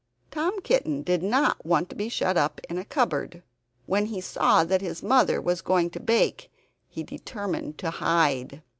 [0.31, 3.43] Tom Kitten did not want to be shut up in a cupboard.
[3.85, 6.49] When he saw that his mother was going to bake,
[6.89, 8.63] he determined to hide.